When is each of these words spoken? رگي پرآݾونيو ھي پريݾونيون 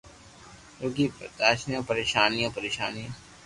رگي 0.81 1.05
پرآݾونيو 1.37 1.81
ھي 2.37 2.53
پريݾونيون 2.55 3.11